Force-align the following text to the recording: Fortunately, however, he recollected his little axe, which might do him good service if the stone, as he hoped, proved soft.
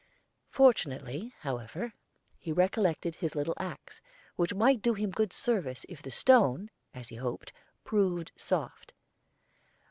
Fortunately, 0.49 1.35
however, 1.41 1.93
he 2.39 2.51
recollected 2.51 3.13
his 3.13 3.35
little 3.35 3.53
axe, 3.59 4.01
which 4.35 4.51
might 4.51 4.81
do 4.81 4.95
him 4.95 5.11
good 5.11 5.31
service 5.31 5.85
if 5.87 6.01
the 6.01 6.09
stone, 6.09 6.71
as 6.91 7.09
he 7.09 7.17
hoped, 7.17 7.53
proved 7.83 8.31
soft. 8.35 8.95